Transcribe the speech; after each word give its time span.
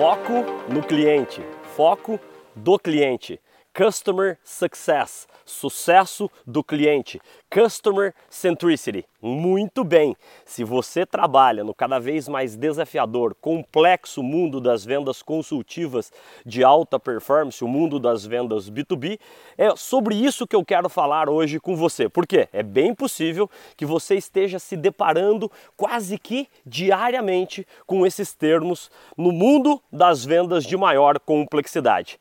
Foco 0.00 0.32
no 0.72 0.82
cliente, 0.82 1.42
foco 1.76 2.18
do 2.56 2.78
cliente. 2.78 3.38
Customer 3.72 4.36
Success, 4.42 5.28
sucesso 5.46 6.28
do 6.44 6.62
cliente, 6.62 7.20
Customer 7.48 8.12
Centricity. 8.28 9.04
Muito 9.22 9.84
bem! 9.84 10.16
Se 10.44 10.64
você 10.64 11.06
trabalha 11.06 11.62
no 11.62 11.72
cada 11.72 12.00
vez 12.00 12.26
mais 12.26 12.56
desafiador, 12.56 13.34
complexo 13.40 14.22
mundo 14.24 14.60
das 14.60 14.84
vendas 14.84 15.22
consultivas 15.22 16.12
de 16.44 16.64
alta 16.64 16.98
performance, 16.98 17.62
o 17.62 17.68
mundo 17.68 18.00
das 18.00 18.26
vendas 18.26 18.68
B2B, 18.68 19.20
é 19.56 19.74
sobre 19.76 20.16
isso 20.16 20.48
que 20.48 20.56
eu 20.56 20.64
quero 20.64 20.88
falar 20.88 21.28
hoje 21.28 21.60
com 21.60 21.76
você. 21.76 22.08
Por 22.08 22.26
quê? 22.26 22.48
É 22.52 22.64
bem 22.64 22.92
possível 22.92 23.48
que 23.76 23.86
você 23.86 24.16
esteja 24.16 24.58
se 24.58 24.76
deparando 24.76 25.50
quase 25.76 26.18
que 26.18 26.48
diariamente 26.66 27.64
com 27.86 28.04
esses 28.04 28.34
termos 28.34 28.90
no 29.16 29.30
mundo 29.30 29.80
das 29.92 30.24
vendas 30.24 30.64
de 30.64 30.76
maior 30.76 31.20
complexidade. 31.20 32.18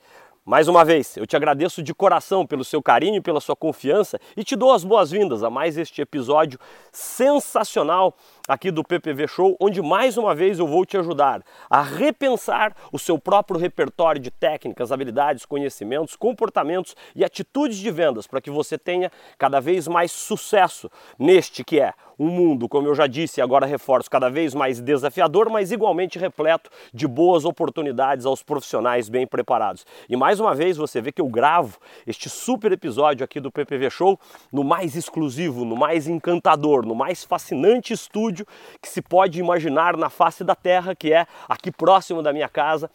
Mais 0.50 0.68
uma 0.68 0.84
vez, 0.84 1.16
eu 1.16 1.28
te 1.28 1.36
agradeço 1.36 1.84
de 1.84 1.94
coração 1.94 2.44
pelo 2.44 2.64
seu 2.64 2.82
carinho 2.82 3.18
e 3.18 3.22
pela 3.22 3.40
sua 3.40 3.56
confiança 3.56 4.20
e 4.36 4.44
te 4.44 4.56
dou 4.56 4.72
as 4.72 4.84
boas-vindas 4.84 5.44
a 5.44 5.50
mais 5.52 5.78
este 5.78 6.02
episódio 6.02 6.58
sensacional 6.92 8.16
aqui 8.48 8.72
do 8.72 8.84
PPV 8.84 9.28
Show, 9.28 9.56
onde 9.62 9.80
mais 9.80 10.18
uma 10.18 10.34
vez 10.34 10.58
eu 10.58 10.66
vou 10.66 10.88
te 10.88 10.98
ajudar 10.98 11.44
a 11.70 11.84
repensar 11.84 12.76
o 12.92 12.98
seu 12.98 13.20
próprio 13.20 13.60
repertório 13.60 14.20
de 14.20 14.32
técnicas, 14.32 14.92
habilidades, 14.92 15.46
conhecimentos, 15.46 16.16
comportamentos 16.16 16.96
e 17.16 17.24
atitudes 17.24 17.78
de 17.78 17.92
vendas 17.92 18.26
para 18.26 18.42
que 18.42 18.50
você 18.50 18.76
tenha 18.76 19.12
cada 19.38 19.60
vez 19.60 19.88
mais 19.88 20.12
sucesso 20.12 20.90
neste 21.20 21.64
que 21.64 21.80
é 21.80 21.94
um 22.20 22.28
mundo, 22.28 22.68
como 22.68 22.88
eu 22.88 22.94
já 22.94 23.08
disse 23.08 23.40
e 23.40 23.42
agora 23.42 23.66
reforço, 23.66 24.10
cada 24.10 24.30
vez 24.30 24.54
mais 24.54 24.82
desafiador, 24.82 25.50
mas 25.50 25.72
igualmente 25.72 26.20
repleto 26.20 26.70
de 26.94 27.08
boas 27.08 27.46
oportunidades 27.46 28.26
aos 28.26 28.44
profissionais 28.44 29.08
bem 29.08 29.26
preparados. 29.26 29.86
E 30.10 30.18
mais 30.18 30.40
uma 30.40 30.54
vez 30.54 30.76
você 30.76 31.00
vê 31.02 31.12
que 31.12 31.22
eu 31.22 31.28
gravo 31.28 31.78
este 32.06 32.30
super 32.30 32.74
episódio 32.74 33.24
aqui 33.24 33.40
do 33.40 33.50
PPV 33.50 33.90
Show 33.90 34.20
no 34.52 34.64
mais 34.64 34.96
exclusivo, 34.96 35.64
no 35.64 35.78
mais 35.78 36.08
encantador, 36.08 36.86
no 36.86 36.94
mais 36.94 37.24
fascinante 37.24 37.94
estúdio 37.94 38.46
que 38.82 38.90
se 38.90 39.02
pode 39.02 39.40
imaginar 39.40 39.96
na 39.96 40.10
face 40.10 40.44
da 40.44 40.56
Terra, 40.56 40.94
que 40.94 41.14
é 41.14 41.26
aqui 41.48 41.72
próximo 41.72 42.22
da 42.22 42.34
minha 42.34 42.50
casa, 42.50 42.90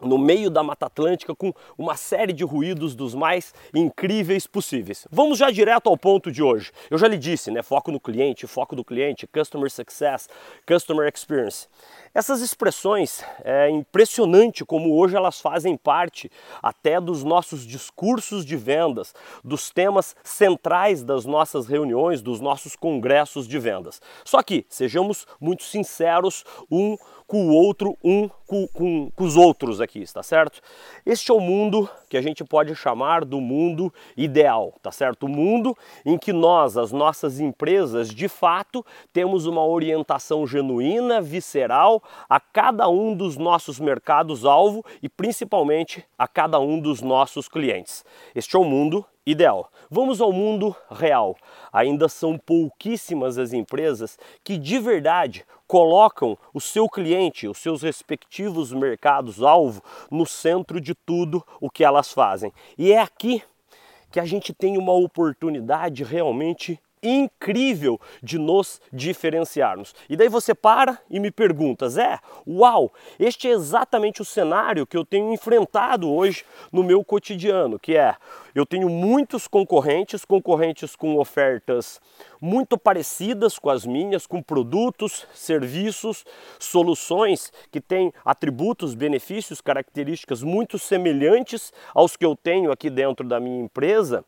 no 0.00 0.18
meio 0.18 0.50
da 0.50 0.62
Mata 0.62 0.86
Atlântica 0.86 1.34
com 1.34 1.52
uma 1.76 1.96
série 1.96 2.32
de 2.32 2.44
ruídos 2.44 2.94
dos 2.94 3.14
mais 3.14 3.54
incríveis 3.74 4.46
possíveis. 4.46 5.06
Vamos 5.10 5.38
já 5.38 5.50
direto 5.50 5.88
ao 5.88 5.96
ponto 5.96 6.30
de 6.30 6.42
hoje. 6.42 6.72
Eu 6.90 6.98
já 6.98 7.06
lhe 7.08 7.18
disse, 7.18 7.50
né? 7.50 7.62
Foco 7.62 7.90
no 7.90 8.00
cliente, 8.00 8.46
foco 8.46 8.74
do 8.74 8.84
cliente, 8.84 9.26
customer 9.26 9.70
success, 9.70 10.28
customer 10.66 11.10
experience. 11.12 11.68
Essas 12.12 12.40
expressões 12.40 13.24
é 13.44 13.70
impressionante 13.70 14.64
como 14.64 14.98
hoje 14.98 15.14
elas 15.14 15.40
fazem 15.40 15.76
parte 15.76 16.28
até 16.60 17.00
dos 17.00 17.22
nossos 17.22 17.64
discursos 17.64 18.44
de 18.44 18.56
vendas, 18.56 19.14
dos 19.44 19.70
temas 19.70 20.16
centrais 20.24 21.04
das 21.04 21.24
nossas 21.24 21.68
reuniões, 21.68 22.20
dos 22.20 22.40
nossos 22.40 22.74
congressos 22.74 23.46
de 23.46 23.60
vendas. 23.60 24.02
Só 24.24 24.42
que, 24.42 24.66
sejamos 24.68 25.24
muito 25.40 25.62
sinceros, 25.62 26.44
um 26.68 26.96
com 27.30 27.46
o 27.46 27.54
outro, 27.54 27.96
um 28.02 28.28
com, 28.44 28.66
com, 28.66 29.08
com, 29.12 29.24
os 29.24 29.36
outros 29.36 29.80
aqui, 29.80 30.00
está 30.00 30.20
certo? 30.20 30.60
Este 31.06 31.30
é 31.30 31.34
o 31.34 31.38
mundo 31.38 31.88
que 32.08 32.16
a 32.16 32.20
gente 32.20 32.42
pode 32.42 32.74
chamar 32.74 33.24
do 33.24 33.40
mundo 33.40 33.94
ideal, 34.16 34.74
tá 34.82 34.90
certo? 34.90 35.26
O 35.26 35.28
mundo 35.28 35.78
em 36.04 36.18
que 36.18 36.32
nós, 36.32 36.76
as 36.76 36.90
nossas 36.90 37.38
empresas, 37.38 38.10
de 38.10 38.26
fato, 38.26 38.84
temos 39.12 39.46
uma 39.46 39.64
orientação 39.64 40.44
genuína, 40.44 41.20
visceral 41.20 41.99
a 42.28 42.38
cada 42.38 42.88
um 42.88 43.14
dos 43.14 43.36
nossos 43.36 43.78
mercados-alvo 43.78 44.84
e 45.02 45.08
principalmente 45.08 46.04
a 46.18 46.26
cada 46.26 46.58
um 46.58 46.80
dos 46.80 47.00
nossos 47.00 47.48
clientes. 47.48 48.04
Este 48.34 48.56
é 48.56 48.58
o 48.58 48.64
mundo 48.64 49.04
ideal. 49.26 49.70
Vamos 49.90 50.20
ao 50.20 50.32
mundo 50.32 50.74
real. 50.90 51.36
Ainda 51.72 52.08
são 52.08 52.38
pouquíssimas 52.38 53.38
as 53.38 53.52
empresas 53.52 54.18
que 54.42 54.56
de 54.56 54.78
verdade 54.78 55.44
colocam 55.66 56.36
o 56.52 56.60
seu 56.60 56.88
cliente, 56.88 57.46
os 57.46 57.58
seus 57.58 57.82
respectivos 57.82 58.72
mercados-alvo 58.72 59.82
no 60.10 60.26
centro 60.26 60.80
de 60.80 60.94
tudo 60.94 61.44
o 61.60 61.70
que 61.70 61.84
elas 61.84 62.12
fazem. 62.12 62.52
E 62.76 62.92
é 62.92 62.98
aqui 62.98 63.42
que 64.10 64.18
a 64.18 64.24
gente 64.24 64.52
tem 64.52 64.76
uma 64.76 64.92
oportunidade 64.92 66.02
realmente 66.02 66.80
incrível 67.02 68.00
de 68.22 68.38
nos 68.38 68.80
diferenciarmos. 68.92 69.94
E 70.08 70.16
daí 70.16 70.28
você 70.28 70.54
para 70.54 70.98
e 71.08 71.18
me 71.18 71.30
pergunta, 71.30 71.88
Zé, 71.88 72.18
uau, 72.46 72.92
este 73.18 73.48
é 73.48 73.52
exatamente 73.52 74.22
o 74.22 74.24
cenário 74.24 74.86
que 74.86 74.96
eu 74.96 75.04
tenho 75.04 75.32
enfrentado 75.32 76.10
hoje 76.10 76.44
no 76.72 76.82
meu 76.82 77.04
cotidiano, 77.04 77.78
que 77.78 77.96
é, 77.96 78.14
eu 78.54 78.66
tenho 78.66 78.88
muitos 78.88 79.46
concorrentes, 79.46 80.24
concorrentes 80.24 80.94
com 80.96 81.16
ofertas 81.18 82.00
muito 82.40 82.78
parecidas 82.78 83.58
com 83.58 83.68
as 83.68 83.84
minhas, 83.84 84.26
com 84.26 84.42
produtos, 84.42 85.26
serviços, 85.34 86.24
soluções 86.58 87.52
que 87.70 87.80
têm 87.80 88.12
atributos, 88.24 88.94
benefícios, 88.94 89.60
características 89.60 90.42
muito 90.42 90.78
semelhantes 90.78 91.72
aos 91.94 92.16
que 92.16 92.24
eu 92.24 92.34
tenho 92.34 92.72
aqui 92.72 92.88
dentro 92.88 93.26
da 93.26 93.38
minha 93.38 93.62
empresa. 93.62 94.24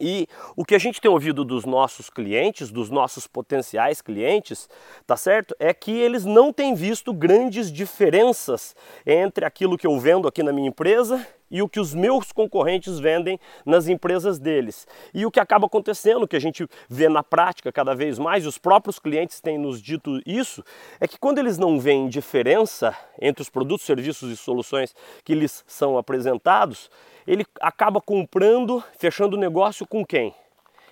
E 0.00 0.26
o 0.56 0.64
que 0.64 0.74
a 0.74 0.78
gente 0.78 1.00
tem 1.00 1.10
ouvido 1.10 1.44
dos 1.44 1.64
nossos 1.64 2.08
clientes, 2.08 2.70
dos 2.70 2.88
nossos 2.88 3.26
potenciais 3.26 4.00
clientes, 4.00 4.68
tá 5.06 5.16
certo? 5.16 5.54
É 5.58 5.72
que 5.74 5.92
eles 5.92 6.24
não 6.24 6.52
têm 6.52 6.74
visto 6.74 7.12
grandes 7.12 7.70
diferenças 7.70 8.74
entre 9.06 9.44
aquilo 9.44 9.76
que 9.76 9.86
eu 9.86 9.98
vendo 10.00 10.26
aqui 10.26 10.42
na 10.42 10.52
minha 10.52 10.68
empresa 10.68 11.24
e 11.50 11.60
o 11.60 11.68
que 11.68 11.78
os 11.78 11.92
meus 11.92 12.32
concorrentes 12.32 12.98
vendem 12.98 13.38
nas 13.66 13.86
empresas 13.86 14.38
deles. 14.38 14.88
E 15.12 15.26
o 15.26 15.30
que 15.30 15.38
acaba 15.38 15.66
acontecendo, 15.66 16.26
que 16.26 16.34
a 16.34 16.40
gente 16.40 16.66
vê 16.88 17.10
na 17.10 17.22
prática 17.22 17.70
cada 17.70 17.94
vez 17.94 18.18
mais, 18.18 18.44
e 18.44 18.48
os 18.48 18.56
próprios 18.56 18.98
clientes 18.98 19.38
têm 19.38 19.58
nos 19.58 19.80
dito 19.80 20.18
isso, 20.24 20.64
é 20.98 21.06
que 21.06 21.18
quando 21.18 21.38
eles 21.38 21.58
não 21.58 21.78
veem 21.78 22.08
diferença 22.08 22.96
entre 23.20 23.42
os 23.42 23.50
produtos, 23.50 23.84
serviços 23.84 24.32
e 24.32 24.36
soluções 24.36 24.94
que 25.22 25.34
lhes 25.34 25.62
são 25.66 25.98
apresentados, 25.98 26.90
ele 27.26 27.46
acaba 27.60 28.00
comprando, 28.00 28.82
fechando 28.98 29.36
o 29.36 29.40
negócio 29.40 29.86
com 29.86 30.04
quem? 30.04 30.34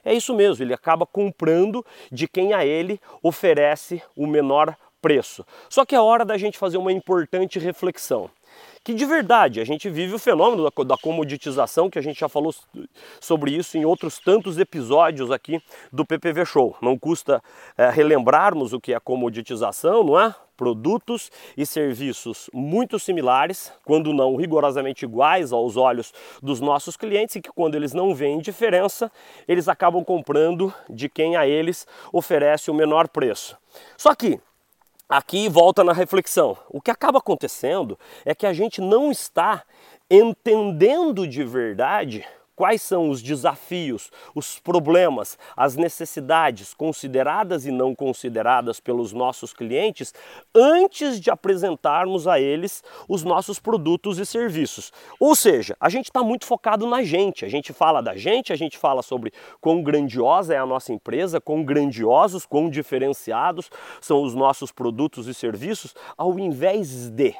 É 0.04 0.14
isso 0.14 0.34
mesmo, 0.34 0.64
ele 0.64 0.72
acaba 0.72 1.04
comprando 1.04 1.84
de 2.10 2.26
quem 2.26 2.52
a 2.52 2.64
ele 2.64 3.00
oferece 3.22 4.02
o 4.16 4.26
menor 4.26 4.74
preço. 5.00 5.44
Só 5.68 5.84
que 5.84 5.94
é 5.94 6.00
hora 6.00 6.24
da 6.24 6.38
gente 6.38 6.58
fazer 6.58 6.78
uma 6.78 6.92
importante 6.92 7.58
reflexão 7.58 8.30
que 8.82 8.94
de 8.94 9.04
verdade 9.04 9.60
a 9.60 9.64
gente 9.64 9.88
vive 9.90 10.14
o 10.14 10.18
fenômeno 10.18 10.64
da, 10.64 10.84
da 10.84 10.96
comoditização, 10.96 11.90
que 11.90 11.98
a 11.98 12.02
gente 12.02 12.18
já 12.18 12.28
falou 12.28 12.54
sobre 13.20 13.52
isso 13.52 13.76
em 13.76 13.84
outros 13.84 14.18
tantos 14.18 14.58
episódios 14.58 15.30
aqui 15.30 15.62
do 15.92 16.04
PPV 16.04 16.44
Show. 16.44 16.76
Não 16.80 16.98
custa 16.98 17.42
é, 17.76 17.90
relembrarmos 17.90 18.72
o 18.72 18.80
que 18.80 18.94
é 18.94 19.00
comoditização, 19.00 20.04
não 20.04 20.20
é? 20.20 20.34
Produtos 20.56 21.30
e 21.56 21.64
serviços 21.64 22.50
muito 22.52 22.98
similares, 22.98 23.72
quando 23.82 24.12
não 24.12 24.36
rigorosamente 24.36 25.06
iguais 25.06 25.54
aos 25.54 25.76
olhos 25.76 26.12
dos 26.42 26.60
nossos 26.60 26.98
clientes, 26.98 27.36
e 27.36 27.40
que 27.40 27.50
quando 27.50 27.76
eles 27.76 27.94
não 27.94 28.14
veem 28.14 28.40
diferença, 28.40 29.10
eles 29.48 29.68
acabam 29.68 30.04
comprando 30.04 30.72
de 30.88 31.08
quem 31.08 31.34
a 31.34 31.46
eles 31.46 31.86
oferece 32.12 32.70
o 32.70 32.74
menor 32.74 33.08
preço. 33.08 33.56
Só 33.96 34.14
que 34.14 34.38
aqui 35.10 35.48
volta 35.48 35.82
na 35.82 35.92
reflexão. 35.92 36.56
O 36.68 36.80
que 36.80 36.90
acaba 36.90 37.18
acontecendo 37.18 37.98
é 38.24 38.32
que 38.32 38.46
a 38.46 38.52
gente 38.52 38.80
não 38.80 39.10
está 39.10 39.64
entendendo 40.08 41.26
de 41.26 41.42
verdade 41.42 42.24
quais 42.60 42.82
são 42.82 43.08
os 43.08 43.22
desafios, 43.22 44.10
os 44.34 44.58
problemas, 44.58 45.38
as 45.56 45.76
necessidades 45.76 46.74
consideradas 46.74 47.64
e 47.64 47.70
não 47.70 47.94
consideradas 47.94 48.78
pelos 48.78 49.14
nossos 49.14 49.54
clientes 49.54 50.12
antes 50.54 51.18
de 51.18 51.30
apresentarmos 51.30 52.28
a 52.28 52.38
eles 52.38 52.84
os 53.08 53.24
nossos 53.24 53.58
produtos 53.58 54.18
e 54.18 54.26
serviços. 54.26 54.92
Ou 55.18 55.34
seja, 55.34 55.74
a 55.80 55.88
gente 55.88 56.10
está 56.10 56.22
muito 56.22 56.44
focado 56.44 56.86
na 56.86 57.02
gente, 57.02 57.46
a 57.46 57.48
gente 57.48 57.72
fala 57.72 58.02
da 58.02 58.14
gente, 58.14 58.52
a 58.52 58.56
gente 58.56 58.76
fala 58.76 59.00
sobre 59.00 59.32
quão 59.58 59.82
grandiosa 59.82 60.52
é 60.52 60.58
a 60.58 60.66
nossa 60.66 60.92
empresa, 60.92 61.40
quão 61.40 61.64
grandiosos, 61.64 62.44
quão 62.44 62.68
diferenciados 62.68 63.70
são 64.02 64.22
os 64.22 64.34
nossos 64.34 64.70
produtos 64.70 65.26
e 65.28 65.32
serviços, 65.32 65.94
ao 66.14 66.38
invés 66.38 67.08
de 67.08 67.34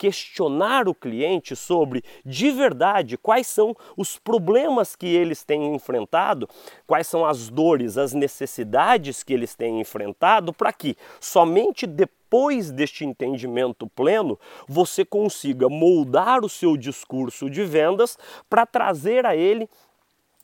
questionar 0.00 0.88
o 0.88 0.94
cliente 0.94 1.54
sobre 1.54 2.02
de 2.24 2.50
verdade 2.50 3.18
quais 3.18 3.46
são 3.46 3.76
os 3.94 4.18
problemas 4.18 4.96
que 4.96 5.06
eles 5.06 5.44
têm 5.44 5.74
enfrentado, 5.74 6.48
quais 6.86 7.06
são 7.06 7.26
as 7.26 7.50
dores, 7.50 7.98
as 7.98 8.14
necessidades 8.14 9.22
que 9.22 9.34
eles 9.34 9.54
têm 9.54 9.78
enfrentado, 9.78 10.54
para 10.54 10.72
que 10.72 10.96
somente 11.20 11.86
depois 11.86 12.70
deste 12.70 13.04
entendimento 13.04 13.86
pleno 13.88 14.40
você 14.66 15.04
consiga 15.04 15.68
moldar 15.68 16.42
o 16.42 16.48
seu 16.48 16.78
discurso 16.78 17.50
de 17.50 17.62
vendas 17.62 18.16
para 18.48 18.64
trazer 18.64 19.26
a 19.26 19.36
ele 19.36 19.68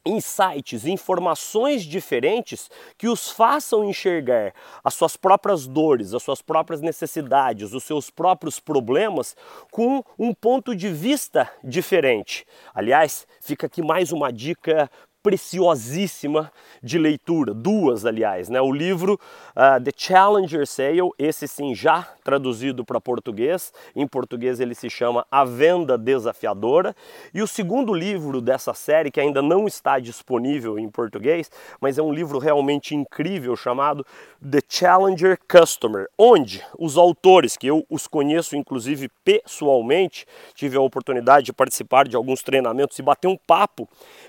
insights, 0.06 0.86
informações 0.86 1.82
diferentes 1.82 2.70
que 2.96 3.08
os 3.08 3.30
façam 3.30 3.84
enxergar 3.84 4.54
as 4.82 4.94
suas 4.94 5.16
próprias 5.16 5.66
dores, 5.66 6.14
as 6.14 6.22
suas 6.22 6.40
próprias 6.40 6.80
necessidades, 6.80 7.72
os 7.72 7.84
seus 7.84 8.08
próprios 8.08 8.60
problemas 8.60 9.36
com 9.70 10.02
um 10.18 10.32
ponto 10.32 10.74
de 10.74 10.88
vista 10.88 11.50
diferente. 11.62 12.46
Aliás, 12.74 13.26
fica 13.40 13.66
aqui 13.66 13.82
mais 13.82 14.12
uma 14.12 14.32
dica 14.32 14.90
preciosíssima 15.26 16.52
de 16.80 16.98
leitura, 16.98 17.52
duas 17.52 18.06
aliás, 18.06 18.48
né? 18.48 18.60
O 18.60 18.70
livro 18.70 19.14
uh, 19.56 19.82
The 19.82 19.90
Challenger 19.96 20.64
Sale, 20.64 21.10
esse 21.18 21.48
sim 21.48 21.74
já 21.74 22.08
traduzido 22.22 22.84
para 22.84 23.00
português, 23.00 23.72
em 23.96 24.06
português 24.06 24.60
ele 24.60 24.72
se 24.72 24.88
chama 24.88 25.26
A 25.28 25.44
Venda 25.44 25.98
Desafiadora, 25.98 26.94
e 27.34 27.42
o 27.42 27.46
segundo 27.48 27.92
livro 27.92 28.40
dessa 28.40 28.72
série 28.72 29.10
que 29.10 29.20
ainda 29.20 29.42
não 29.42 29.66
está 29.66 29.98
disponível 29.98 30.78
em 30.78 30.88
português, 30.88 31.50
mas 31.80 31.98
é 31.98 32.02
um 32.02 32.12
livro 32.12 32.38
realmente 32.38 32.94
incrível 32.94 33.56
chamado 33.56 34.06
The 34.40 34.60
Challenger 34.68 35.40
Customer, 35.50 36.06
onde 36.16 36.62
os 36.78 36.96
autores 36.96 37.56
que 37.56 37.66
eu 37.66 37.84
os 37.90 38.06
conheço 38.06 38.54
inclusive 38.54 39.08
pessoalmente, 39.24 40.24
tive 40.54 40.76
a 40.76 40.80
oportunidade 40.80 41.46
de 41.46 41.52
participar 41.52 42.06
de 42.06 42.14
alguns 42.14 42.44
treinamentos 42.44 42.96
e 42.96 43.02
bater 43.02 43.26
um 43.26 43.36
papo 43.36 43.88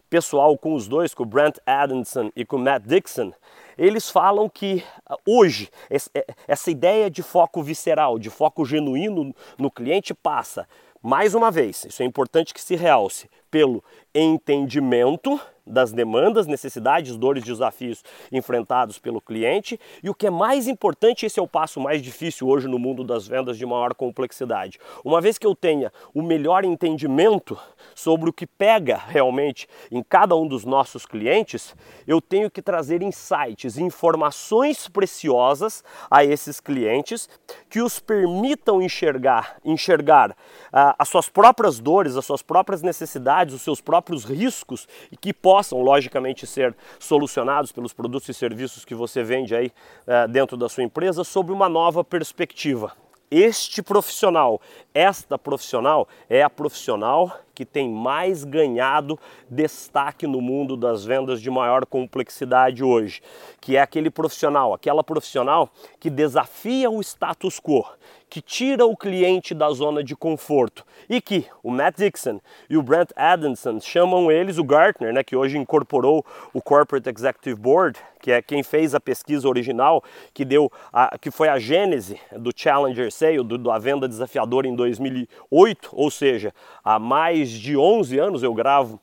pessoal 0.09 0.57
com 0.57 0.73
os 0.73 0.86
dois, 0.87 1.13
com 1.13 1.23
o 1.23 1.25
Brent 1.25 1.57
Adamson 1.65 2.31
e 2.35 2.45
com 2.45 2.57
o 2.57 2.59
Matt 2.59 2.83
Dixon, 2.83 3.31
eles 3.77 4.09
falam 4.09 4.49
que 4.49 4.83
ah, 5.05 5.17
hoje 5.25 5.69
é, 5.89 6.25
essa 6.47 6.71
ideia 6.71 7.09
de 7.09 7.21
foco 7.21 7.61
visceral, 7.61 8.17
de 8.17 8.29
foco 8.29 8.65
genuíno 8.65 9.33
no 9.57 9.71
cliente 9.71 10.13
passa, 10.13 10.67
mais 11.01 11.35
uma 11.35 11.51
vez, 11.51 11.85
isso 11.85 12.01
é 12.01 12.05
importante 12.05 12.53
que 12.53 12.61
se 12.61 12.75
realce, 12.75 13.29
pelo 13.49 13.83
entendimento 14.13 15.39
das 15.67 15.91
demandas, 15.91 16.47
necessidades, 16.47 17.17
dores, 17.17 17.43
desafios 17.43 18.03
enfrentados 18.31 18.97
pelo 18.97 19.19
cliente. 19.19 19.79
E 20.01 20.09
o 20.09 20.15
que 20.15 20.27
é 20.27 20.29
mais 20.29 20.67
importante, 20.67 21.25
esse 21.25 21.39
é 21.39 21.43
o 21.43 21.47
passo 21.47 21.79
mais 21.79 22.01
difícil 22.01 22.47
hoje 22.47 22.67
no 22.67 22.79
mundo 22.79 23.03
das 23.03 23.27
vendas 23.27 23.57
de 23.57 23.65
maior 23.65 23.93
complexidade. 23.93 24.79
Uma 25.03 25.19
vez 25.19 25.37
que 25.37 25.45
eu 25.45 25.55
tenha 25.55 25.91
o 26.13 26.21
melhor 26.21 26.63
entendimento 26.63 27.57
sobre 27.93 28.29
o 28.29 28.33
que 28.33 28.47
pega 28.47 28.97
realmente 28.97 29.67
em 29.91 30.01
cada 30.01 30.35
um 30.35 30.47
dos 30.47 30.63
nossos 30.63 31.05
clientes, 31.05 31.75
eu 32.07 32.21
tenho 32.21 32.49
que 32.49 32.61
trazer 32.61 33.01
insights, 33.01 33.77
informações 33.77 34.87
preciosas 34.87 35.83
a 36.09 36.23
esses 36.23 36.59
clientes 36.59 37.29
que 37.69 37.81
os 37.81 37.99
permitam 37.99 38.81
enxergar, 38.81 39.57
enxergar 39.65 40.35
ah, 40.71 40.95
as 40.97 41.09
suas 41.09 41.27
próprias 41.27 41.79
dores, 41.79 42.15
as 42.15 42.25
suas 42.25 42.41
próprias 42.41 42.81
necessidades, 42.81 43.27
os 43.45 43.61
seus 43.61 43.81
próprios 43.81 44.23
riscos 44.23 44.87
e 45.11 45.17
que 45.17 45.33
possam 45.33 45.81
logicamente, 45.81 46.47
ser 46.47 46.75
solucionados 46.99 47.71
pelos 47.71 47.93
produtos 47.93 48.29
e 48.29 48.33
serviços 48.33 48.85
que 48.85 48.95
você 48.95 49.23
vende 49.23 49.55
aí 49.55 49.67
uh, 49.67 50.27
dentro 50.27 50.57
da 50.57 50.67
sua 50.67 50.83
empresa 50.83 51.23
sob 51.23 51.51
uma 51.51 51.69
nova 51.69 52.03
perspectiva. 52.03 52.93
Este 53.29 53.81
profissional, 53.81 54.61
esta 54.93 55.37
profissional 55.37 56.07
é 56.29 56.41
a 56.41 56.49
profissional 56.49 57.41
que 57.57 57.65
tem 57.65 57.89
mais 57.89 58.43
ganhado 58.43 59.17
destaque 59.49 60.27
no 60.27 60.39
mundo 60.39 60.77
das 60.77 61.03
vendas 61.03 61.41
de 61.41 61.49
maior 61.49 61.87
complexidade 61.87 62.83
hoje, 62.83 63.19
que 63.59 63.75
é 63.75 63.81
aquele 63.81 64.11
profissional, 64.11 64.75
aquela 64.75 65.03
profissional 65.03 65.67
que 65.99 66.11
desafia 66.11 66.87
o 66.87 67.01
status 67.01 67.59
quo, 67.59 67.83
que 68.29 68.41
tira 68.41 68.85
o 68.85 68.95
cliente 68.95 69.53
da 69.53 69.69
zona 69.71 70.03
de 70.03 70.15
conforto 70.15 70.85
e 71.09 71.21
que 71.21 71.45
o 71.63 71.71
Matt 71.71 71.97
Dixon 71.97 72.39
e 72.69 72.77
o 72.77 72.83
Brent 72.83 73.09
Adamson 73.15 73.79
chamam 73.79 74.31
eles 74.31 74.57
o 74.57 74.63
Gartner, 74.63 75.13
né, 75.13 75.23
que 75.23 75.35
hoje 75.35 75.57
incorporou 75.57 76.25
o 76.53 76.61
Corporate 76.61 77.09
Executive 77.09 77.59
Board, 77.59 77.97
que 78.19 78.31
é 78.31 78.41
quem 78.41 78.63
fez 78.63 78.93
a 78.93 78.99
pesquisa 78.99 79.47
original, 79.47 80.03
que 80.33 80.43
deu 80.43 80.71
a, 80.91 81.17
que 81.17 81.31
foi 81.31 81.47
a 81.47 81.57
gênese 81.57 82.19
do 82.33 82.51
Challenger 82.53 83.11
Sale, 83.11 83.43
do, 83.43 83.57
da 83.57 83.77
venda 83.77 84.07
desafiadora 84.07 84.67
em 84.67 84.75
2008, 84.75 85.89
ou 85.93 86.11
seja, 86.11 86.53
há 86.83 86.99
mais 86.99 87.46
de 87.51 87.77
11 87.77 88.19
anos 88.19 88.43
eu 88.43 88.53
gravo 88.53 88.99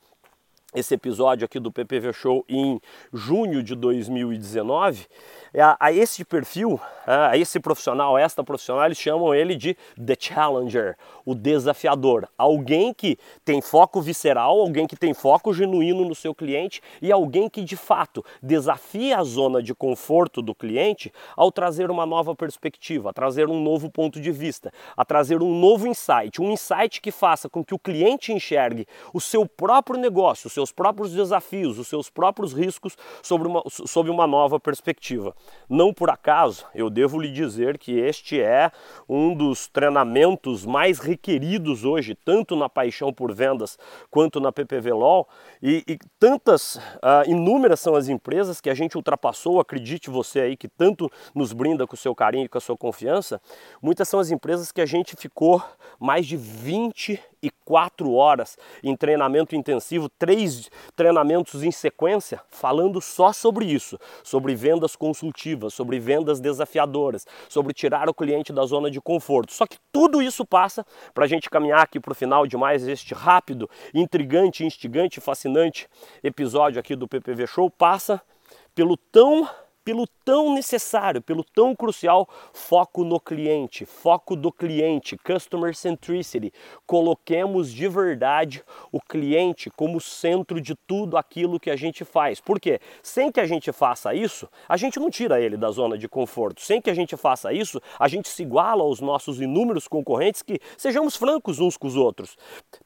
esse 0.74 0.94
episódio 0.94 1.44
aqui 1.44 1.60
do 1.60 1.70
PPV 1.70 2.12
Show 2.12 2.44
em 2.48 2.80
junho 3.12 3.62
de 3.62 3.74
2019 3.74 5.06
é, 5.06 5.43
a, 5.60 5.76
a 5.78 5.92
esse 5.92 6.24
perfil, 6.24 6.80
a 7.06 7.36
esse 7.36 7.60
profissional, 7.60 8.16
a 8.16 8.20
esta 8.20 8.42
profissional, 8.42 8.84
eles 8.86 8.98
chamam 8.98 9.34
ele 9.34 9.54
de 9.54 9.76
The 9.94 10.16
Challenger, 10.18 10.96
o 11.24 11.34
desafiador. 11.34 12.26
Alguém 12.36 12.92
que 12.94 13.18
tem 13.44 13.60
foco 13.60 14.00
visceral, 14.00 14.58
alguém 14.58 14.86
que 14.86 14.96
tem 14.96 15.12
foco 15.12 15.52
genuíno 15.52 16.04
no 16.04 16.14
seu 16.14 16.34
cliente 16.34 16.80
e 17.00 17.12
alguém 17.12 17.48
que 17.48 17.62
de 17.62 17.76
fato 17.76 18.24
desafia 18.42 19.18
a 19.18 19.24
zona 19.24 19.62
de 19.62 19.74
conforto 19.74 20.40
do 20.40 20.54
cliente 20.54 21.12
ao 21.36 21.52
trazer 21.52 21.90
uma 21.90 22.06
nova 22.06 22.34
perspectiva, 22.34 23.10
a 23.10 23.12
trazer 23.12 23.48
um 23.48 23.62
novo 23.62 23.90
ponto 23.90 24.20
de 24.20 24.32
vista, 24.32 24.72
a 24.96 25.04
trazer 25.04 25.42
um 25.42 25.58
novo 25.58 25.86
insight, 25.86 26.40
um 26.40 26.50
insight 26.50 27.00
que 27.00 27.10
faça 27.10 27.48
com 27.48 27.64
que 27.64 27.74
o 27.74 27.78
cliente 27.78 28.32
enxergue 28.32 28.86
o 29.12 29.20
seu 29.20 29.46
próprio 29.46 29.98
negócio, 29.98 30.46
os 30.46 30.52
seus 30.52 30.72
próprios 30.72 31.12
desafios, 31.12 31.78
os 31.78 31.88
seus 31.88 32.10
próprios 32.10 32.52
riscos 32.52 32.96
sobre 33.22 33.46
uma, 33.46 33.62
sobre 33.68 34.10
uma 34.10 34.26
nova 34.26 34.58
perspectiva. 34.58 35.34
Não 35.68 35.92
por 35.92 36.10
acaso, 36.10 36.66
eu 36.74 36.90
devo 36.90 37.20
lhe 37.20 37.30
dizer 37.30 37.78
que 37.78 37.98
este 37.98 38.40
é 38.40 38.70
um 39.08 39.34
dos 39.34 39.66
treinamentos 39.66 40.64
mais 40.64 40.98
requeridos 40.98 41.84
hoje, 41.84 42.14
tanto 42.14 42.54
na 42.54 42.68
paixão 42.68 43.12
por 43.12 43.32
vendas 43.32 43.78
quanto 44.10 44.40
na 44.40 44.52
PPV 44.52 44.92
LOL, 44.92 45.28
e, 45.62 45.82
e 45.88 45.98
tantas, 46.18 46.76
uh, 46.76 47.28
inúmeras 47.28 47.80
são 47.80 47.94
as 47.94 48.08
empresas 48.08 48.60
que 48.60 48.70
a 48.70 48.74
gente 48.74 48.96
ultrapassou, 48.96 49.58
acredite 49.58 50.10
você 50.10 50.40
aí 50.40 50.56
que 50.56 50.68
tanto 50.68 51.10
nos 51.34 51.52
brinda 51.52 51.86
com 51.86 51.94
o 51.94 51.98
seu 51.98 52.14
carinho 52.14 52.44
e 52.44 52.48
com 52.48 52.58
a 52.58 52.60
sua 52.60 52.76
confiança, 52.76 53.40
muitas 53.80 54.08
são 54.08 54.20
as 54.20 54.30
empresas 54.30 54.70
que 54.70 54.80
a 54.80 54.86
gente 54.86 55.16
ficou 55.16 55.62
mais 55.98 56.26
de 56.26 56.36
20 56.36 57.20
e 57.44 57.50
quatro 57.64 58.14
horas 58.14 58.56
em 58.82 58.96
treinamento 58.96 59.54
intensivo, 59.54 60.08
três 60.08 60.70
treinamentos 60.96 61.62
em 61.62 61.70
sequência, 61.70 62.40
falando 62.48 63.02
só 63.02 63.34
sobre 63.34 63.66
isso, 63.66 63.98
sobre 64.22 64.54
vendas 64.54 64.96
consultivas, 64.96 65.74
sobre 65.74 66.00
vendas 66.00 66.40
desafiadoras, 66.40 67.26
sobre 67.48 67.74
tirar 67.74 68.08
o 68.08 68.14
cliente 68.14 68.50
da 68.50 68.64
zona 68.64 68.90
de 68.90 68.98
conforto. 68.98 69.52
Só 69.52 69.66
que 69.66 69.76
tudo 69.92 70.22
isso 70.22 70.46
passa 70.46 70.86
para 71.12 71.26
a 71.26 71.28
gente 71.28 71.50
caminhar 71.50 71.82
aqui 71.82 72.00
para 72.00 72.12
o 72.12 72.14
final 72.14 72.46
de 72.46 72.56
mais 72.56 72.88
este 72.88 73.12
rápido, 73.12 73.68
intrigante, 73.92 74.64
instigante, 74.64 75.20
fascinante 75.20 75.86
episódio 76.22 76.80
aqui 76.80 76.96
do 76.96 77.06
PPV 77.06 77.46
Show, 77.46 77.70
passa 77.70 78.22
pelo 78.74 78.96
tão 78.96 79.46
pelo 79.84 80.06
tão 80.24 80.54
necessário, 80.54 81.20
pelo 81.20 81.44
tão 81.44 81.74
crucial 81.74 82.28
foco 82.52 83.04
no 83.04 83.20
cliente, 83.20 83.84
foco 83.84 84.34
do 84.34 84.50
cliente, 84.50 85.16
customer 85.18 85.74
centricity. 85.74 86.52
Coloquemos 86.86 87.70
de 87.70 87.86
verdade 87.88 88.64
o 88.90 89.00
cliente 89.00 89.70
como 89.70 90.00
centro 90.00 90.60
de 90.60 90.74
tudo 90.74 91.16
aquilo 91.16 91.60
que 91.60 91.70
a 91.70 91.76
gente 91.76 92.04
faz. 92.04 92.40
Por 92.40 92.58
quê? 92.58 92.80
Sem 93.02 93.30
que 93.30 93.40
a 93.40 93.46
gente 93.46 93.70
faça 93.72 94.14
isso, 94.14 94.48
a 94.68 94.76
gente 94.76 94.98
não 94.98 95.10
tira 95.10 95.40
ele 95.40 95.56
da 95.56 95.70
zona 95.70 95.98
de 95.98 96.08
conforto. 96.08 96.62
Sem 96.62 96.80
que 96.80 96.88
a 96.88 96.94
gente 96.94 97.16
faça 97.16 97.52
isso, 97.52 97.80
a 97.98 98.08
gente 98.08 98.28
se 98.28 98.42
iguala 98.42 98.82
aos 98.82 99.00
nossos 99.00 99.40
inúmeros 99.40 99.86
concorrentes 99.86 100.42
que, 100.42 100.58
sejamos 100.76 101.16
francos 101.16 101.60
uns 101.60 101.76
com 101.76 101.86
os 101.86 101.96
outros, 101.96 102.36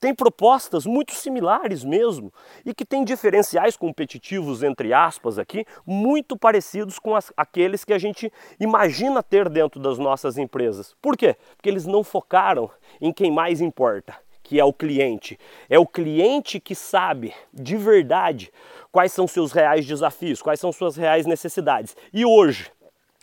tem 0.01 0.15
propostas 0.15 0.85
muito 0.85 1.13
similares 1.13 1.85
mesmo 1.85 2.33
e 2.65 2.75
que 2.75 2.85
tem 2.85 3.05
diferenciais 3.05 3.77
competitivos 3.77 4.63
entre 4.63 4.93
aspas 4.93 5.39
aqui, 5.39 5.65
muito 5.87 6.37
parecidos 6.37 6.88
parecidos 6.89 6.99
com 6.99 7.15
as, 7.15 7.33
aqueles 7.37 7.85
que 7.85 7.93
a 7.93 7.99
gente 7.99 8.33
imagina 8.59 9.23
ter 9.23 9.49
dentro 9.49 9.81
das 9.81 9.99
nossas 9.99 10.39
empresas. 10.39 10.97
Por 11.01 11.17
quê? 11.17 11.37
Porque 11.57 11.69
eles 11.69 11.87
não 11.87 12.03
focaram 12.03 12.71
em 13.01 13.13
quem 13.13 13.31
mais 13.31 13.61
importa, 13.61 14.15
que 14.43 14.59
é 14.59 14.65
o 14.65 14.73
cliente. 14.73 15.39
É 15.69 15.79
o 15.79 15.87
cliente 15.87 16.59
que 16.59 16.75
sabe 16.75 17.35
de 17.53 17.77
verdade 17.77 18.51
quais 18.91 19.13
são 19.13 19.29
seus 19.29 19.53
reais 19.53 19.87
desafios, 19.87 20.41
quais 20.43 20.59
são 20.59 20.73
suas 20.73 20.97
reais 20.97 21.27
necessidades. 21.27 21.95
E 22.13 22.25
hoje, 22.25 22.71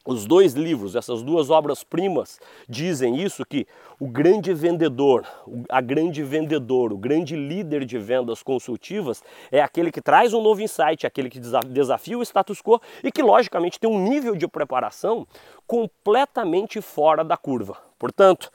os 0.06 0.26
dois 0.26 0.54
livros, 0.54 0.96
essas 0.96 1.24
duas 1.24 1.50
obras-primas, 1.50 2.40
dizem 2.70 3.20
isso 3.22 3.44
que 3.44 3.66
o 4.00 4.08
grande 4.08 4.54
vendedor, 4.54 5.26
a 5.68 5.82
grande 5.82 6.22
vendedor, 6.24 6.94
o 6.94 6.98
grande 6.98 7.36
líder 7.36 7.84
de 7.86 7.98
vendas 7.98 8.44
consultivas 8.44 9.24
é 9.52 9.62
aquele 9.62 9.92
que 9.92 10.02
traz 10.02 10.34
um 10.34 10.42
novo 10.42 10.62
insight, 10.62 11.08
aquele 11.08 11.30
que 11.30 11.40
desafia 11.40 12.18
o 12.18 12.22
status 12.22 12.62
quo 12.62 12.80
e 13.04 13.12
que 13.12 13.24
logicamente 13.24 13.80
tem 13.80 13.90
um 13.90 14.00
nível 14.00 14.36
de 14.36 14.48
preparação 14.48 15.28
completamente 15.66 16.80
fora 16.82 17.24
da 17.24 17.36
curva. 17.36 17.78
Portanto, 17.98 18.52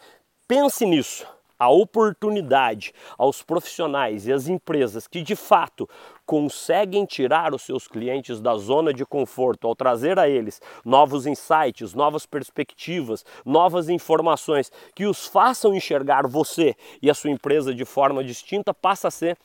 pense 0.47 0.87
nisso 0.87 1.27
a 1.61 1.69
oportunidade 1.69 2.95
aos 3.19 3.43
profissionais 3.43 4.27
e 4.27 4.33
às 4.33 4.49
empresas 4.49 5.07
que 5.07 5.21
de 5.21 5.37
fato 5.37 5.87
conseguem 6.25 7.05
tirar 7.05 7.53
os 7.55 7.61
seus 7.63 7.87
clientes 7.87 8.41
da 8.41 8.57
zona 8.57 8.95
de 8.95 9.05
conforto 9.05 9.67
ao 9.67 9.77
trazer 9.77 10.19
a 10.19 10.27
eles 10.27 10.59
novos 10.85 11.27
insights, 11.27 11.93
novas 11.93 12.25
perspectivas, 12.25 13.27
novas 13.45 13.91
informações 13.91 14.73
que 14.95 15.05
os 15.07 15.27
façam 15.27 15.75
enxergar 15.75 16.27
você 16.27 16.75
e 17.03 17.11
a 17.11 17.15
sua 17.15 17.31
empresa 17.31 17.75
de 17.75 17.85
forma 17.85 18.25
distinta, 18.25 18.73
passa 18.73 19.09
a 19.09 19.11
ser 19.11 19.37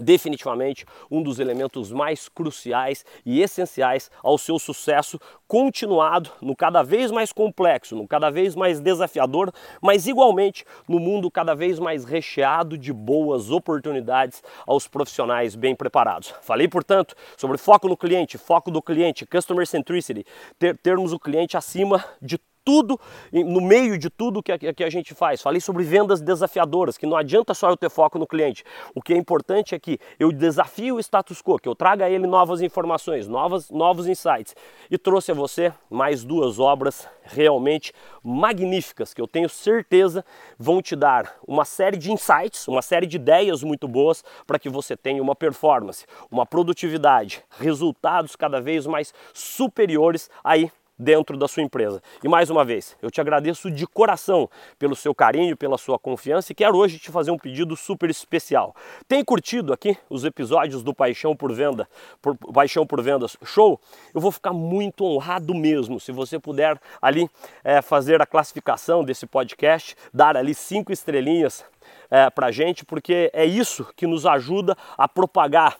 definitivamente 0.00 0.84
um 1.10 1.22
dos 1.22 1.38
elementos 1.38 1.92
mais 1.92 2.28
cruciais 2.28 3.04
e 3.24 3.40
essenciais 3.40 4.10
ao 4.22 4.38
seu 4.38 4.58
sucesso 4.58 5.20
continuado 5.46 6.30
no 6.42 6.54
cada 6.54 6.82
vez 6.82 7.10
mais 7.10 7.32
complexo, 7.32 7.96
no 7.96 8.06
cada 8.06 8.30
vez 8.30 8.54
mais 8.54 8.80
desafiador, 8.80 9.52
mas 9.80 10.06
igualmente 10.06 10.64
no 10.88 10.98
mundo 10.98 11.30
cada 11.30 11.54
vez 11.54 11.78
mais 11.78 12.04
recheado 12.04 12.76
de 12.76 12.92
boas 12.92 13.50
oportunidades 13.50 14.42
aos 14.66 14.86
profissionais 14.86 15.56
bem 15.56 15.74
preparados. 15.74 16.34
Falei, 16.42 16.68
portanto, 16.68 17.14
sobre 17.36 17.56
foco 17.56 17.88
no 17.88 17.96
cliente, 17.96 18.36
foco 18.36 18.70
do 18.70 18.82
cliente, 18.82 19.26
customer 19.26 19.66
centricity, 19.66 20.24
ter, 20.58 20.76
termos 20.78 21.12
o 21.12 21.18
cliente 21.18 21.56
acima 21.56 22.04
de 22.20 22.38
tudo, 22.68 23.00
no 23.32 23.62
meio 23.62 23.96
de 23.96 24.10
tudo 24.10 24.42
que 24.42 24.52
a, 24.52 24.58
que 24.58 24.84
a 24.84 24.90
gente 24.90 25.14
faz. 25.14 25.40
Falei 25.40 25.58
sobre 25.58 25.84
vendas 25.84 26.20
desafiadoras, 26.20 26.98
que 26.98 27.06
não 27.06 27.16
adianta 27.16 27.54
só 27.54 27.70
eu 27.70 27.78
ter 27.78 27.88
foco 27.88 28.18
no 28.18 28.26
cliente. 28.26 28.62
O 28.94 29.00
que 29.00 29.14
é 29.14 29.16
importante 29.16 29.74
é 29.74 29.78
que 29.78 29.98
eu 30.20 30.30
desafio 30.30 30.96
o 30.96 31.00
status 31.00 31.40
quo, 31.40 31.58
que 31.58 31.66
eu 31.66 31.74
traga 31.74 32.04
a 32.04 32.10
ele 32.10 32.26
novas 32.26 32.60
informações, 32.60 33.26
novas, 33.26 33.70
novos 33.70 34.06
insights. 34.06 34.54
E 34.90 34.98
trouxe 34.98 35.30
a 35.30 35.34
você 35.34 35.72
mais 35.88 36.22
duas 36.22 36.58
obras 36.58 37.08
realmente 37.22 37.90
magníficas, 38.22 39.14
que 39.14 39.22
eu 39.22 39.26
tenho 39.26 39.48
certeza 39.48 40.22
vão 40.58 40.82
te 40.82 40.94
dar 40.94 41.36
uma 41.46 41.64
série 41.64 41.96
de 41.96 42.12
insights, 42.12 42.68
uma 42.68 42.82
série 42.82 43.06
de 43.06 43.16
ideias 43.16 43.62
muito 43.62 43.88
boas 43.88 44.22
para 44.46 44.58
que 44.58 44.68
você 44.68 44.94
tenha 44.94 45.22
uma 45.22 45.34
performance, 45.34 46.04
uma 46.30 46.44
produtividade, 46.44 47.42
resultados 47.58 48.36
cada 48.36 48.60
vez 48.60 48.86
mais 48.86 49.14
superiores 49.32 50.28
aí 50.44 50.70
dentro 50.98 51.36
da 51.36 51.46
sua 51.46 51.62
empresa. 51.62 52.02
E 52.22 52.28
mais 52.28 52.50
uma 52.50 52.64
vez, 52.64 52.96
eu 53.00 53.10
te 53.10 53.20
agradeço 53.20 53.70
de 53.70 53.86
coração 53.86 54.50
pelo 54.78 54.96
seu 54.96 55.14
carinho, 55.14 55.56
pela 55.56 55.78
sua 55.78 55.98
confiança 55.98 56.52
e 56.52 56.54
quero 56.54 56.76
hoje 56.76 56.98
te 56.98 57.10
fazer 57.10 57.30
um 57.30 57.38
pedido 57.38 57.76
super 57.76 58.10
especial. 58.10 58.74
Tem 59.06 59.24
curtido 59.24 59.72
aqui 59.72 59.96
os 60.10 60.24
episódios 60.24 60.82
do 60.82 60.94
Paixão 60.94 61.36
por 61.36 61.52
Venda, 61.52 61.88
por 62.20 62.36
Paixão 62.36 62.86
por 62.86 63.02
Vendas 63.02 63.36
Show? 63.44 63.80
Eu 64.14 64.20
vou 64.20 64.32
ficar 64.32 64.52
muito 64.52 65.04
honrado 65.04 65.54
mesmo 65.54 66.00
se 66.00 66.10
você 66.10 66.38
puder 66.38 66.80
ali 67.00 67.28
é, 67.62 67.80
fazer 67.80 68.20
a 68.20 68.26
classificação 68.26 69.04
desse 69.04 69.26
podcast, 69.26 69.94
dar 70.12 70.36
ali 70.36 70.54
cinco 70.54 70.92
estrelinhas 70.92 71.64
é, 72.10 72.28
para 72.30 72.50
gente, 72.50 72.84
porque 72.84 73.30
é 73.32 73.44
isso 73.44 73.86
que 73.96 74.06
nos 74.06 74.26
ajuda 74.26 74.76
a 74.96 75.06
propagar 75.06 75.76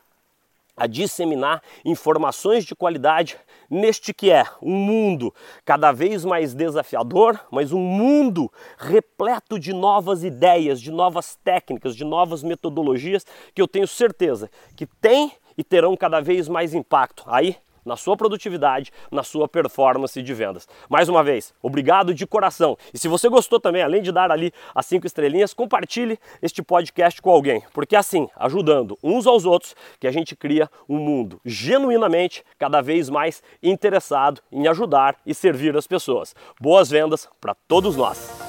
a 0.79 0.87
disseminar 0.87 1.63
informações 1.85 2.65
de 2.65 2.75
qualidade 2.75 3.37
neste 3.69 4.15
que 4.15 4.31
é 4.31 4.45
um 4.63 4.75
mundo 4.75 5.35
cada 5.65 5.93
vez 5.93 6.25
mais 6.25 6.55
desafiador, 6.55 7.39
mas 7.51 7.73
um 7.73 7.81
mundo 7.81 8.51
repleto 8.79 9.59
de 9.59 9.73
novas 9.73 10.25
ideias, 10.25 10.81
de 10.81 10.91
novas 10.91 11.37
técnicas, 11.45 11.95
de 11.95 12.05
novas 12.05 12.43
metodologias 12.43 13.27
que 13.55 13.61
eu 13.61 13.69
tenho 13.69 13.87
certeza 13.87 14.51
que 14.77 14.87
tem 14.87 15.33
e 15.57 15.65
terão 15.65 15.97
cada 15.97 16.21
vez 16.21 16.49
mais 16.49 16.73
impacto. 16.73 17.25
Aí 17.27 17.57
na 17.89 17.97
sua 17.97 18.17
produtividade, 18.17 18.93
na 19.11 19.25
sua 19.25 19.49
performance 19.49 20.23
de 20.23 20.35
vendas. 20.35 20.69
Mais 20.89 21.09
uma 21.09 21.25
vez, 21.25 21.55
obrigado 21.63 22.15
de 22.15 22.27
coração. 22.27 22.77
E 22.93 22.99
se 22.99 23.09
você 23.09 23.29
gostou 23.29 23.59
também, 23.59 23.83
além 23.83 24.03
de 24.03 24.13
dar 24.13 24.31
ali 24.31 24.53
as 24.75 24.87
cinco 24.87 25.07
estrelinhas, 25.07 25.55
compartilhe 25.55 26.19
este 26.43 26.63
podcast 26.63 27.21
com 27.21 27.31
alguém, 27.31 27.63
porque 27.73 27.97
assim, 27.97 28.29
ajudando 28.37 28.97
uns 29.03 29.27
aos 29.27 29.45
outros, 29.45 29.75
que 29.99 30.07
a 30.07 30.13
gente 30.13 30.37
cria 30.37 30.71
um 30.89 30.99
mundo 30.99 31.41
genuinamente 31.45 32.45
cada 32.59 32.81
vez 32.81 33.09
mais 33.09 33.43
interessado 33.63 34.41
em 34.53 34.69
ajudar 34.69 35.17
e 35.25 35.35
servir 35.35 35.77
as 35.77 35.87
pessoas. 35.87 36.35
Boas 36.61 36.91
vendas 36.91 37.29
para 37.41 37.55
todos 37.67 37.97
nós. 37.97 38.48